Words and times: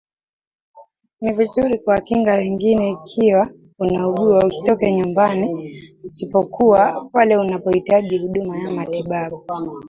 Ni 1.21 1.33
vizuri 1.33 1.79
kuwakinga 1.79 2.33
wengine 2.33 2.89
ikiwa 2.91 3.51
unaugua 3.79 4.45
usitoke 4.45 4.91
nyumbani 4.93 5.71
isipokuwa 6.03 7.09
pale 7.11 7.37
unapohitaji 7.37 8.17
huduma 8.17 8.57
ya 8.57 8.71
matibabu 8.71 9.43